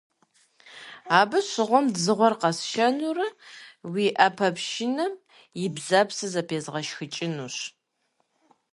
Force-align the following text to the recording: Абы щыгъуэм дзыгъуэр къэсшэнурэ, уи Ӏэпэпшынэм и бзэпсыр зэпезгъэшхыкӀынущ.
Абы 1.19 1.39
щыгъуэм 1.49 1.85
дзыгъуэр 1.95 2.33
къэсшэнурэ, 2.41 3.27
уи 3.91 4.05
Ӏэпэпшынэм 4.15 5.13
и 5.63 5.65
бзэпсыр 5.75 6.29
зэпезгъэшхыкӀынущ. 6.33 7.57